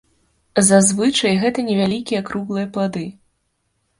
Зазвычай 0.69 1.33
гэта 1.43 1.59
невялікія 1.69 2.21
круглыя 2.29 2.67
плады. 2.79 3.03